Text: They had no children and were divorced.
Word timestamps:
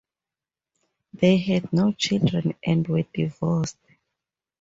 They 1.13 1.37
had 1.37 1.71
no 1.71 1.91
children 1.91 2.55
and 2.65 2.87
were 2.87 3.03
divorced. 3.13 3.77